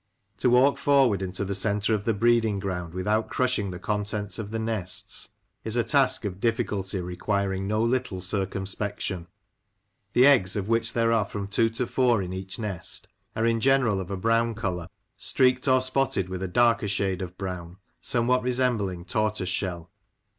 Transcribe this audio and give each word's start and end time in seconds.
To 0.39 0.49
walk 0.49 0.53
The 0.53 0.57
Gull 0.57 0.71
Moss, 0.71 0.79
47 0.79 0.85
forward 0.85 1.21
into 1.21 1.45
the 1.45 1.53
centre 1.53 1.93
of 1.93 2.05
the 2.05 2.13
breeding 2.15 2.55
ground 2.57 2.95
without 2.95 3.29
crushing 3.29 3.69
the 3.69 3.77
contents 3.77 4.39
of 4.39 4.49
the 4.49 4.57
nests, 4.57 5.29
is 5.63 5.77
a 5.77 5.83
task 5.83 6.25
of 6.25 6.39
difficulty 6.39 6.99
requiring 6.99 7.67
no 7.67 7.83
little 7.83 8.19
circumspection. 8.19 9.27
The 10.13 10.25
eggs, 10.25 10.55
of 10.55 10.67
which 10.67 10.93
there 10.93 11.11
are 11.13 11.23
from 11.23 11.45
two 11.47 11.69
to 11.69 11.85
four 11.85 12.23
in 12.23 12.33
each 12.33 12.57
nest, 12.57 13.09
are 13.35 13.45
in 13.45 13.59
general 13.59 13.99
of 13.99 14.09
a 14.09 14.17
brown 14.17 14.55
colour, 14.55 14.87
streaked 15.17 15.67
or 15.67 15.79
spotted 15.81 16.29
with 16.29 16.41
a 16.41 16.47
darker 16.47 16.87
shade 16.87 17.21
of 17.21 17.37
brown, 17.37 17.77
somewhat 18.01 18.41
resembling 18.41 19.05
tortoise 19.05 19.49
shell. 19.49 19.91